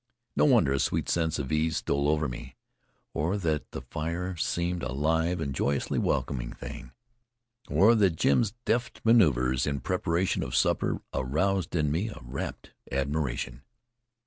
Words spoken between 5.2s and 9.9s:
and joyously welcoming thing, or that Jim's deft maneuvers in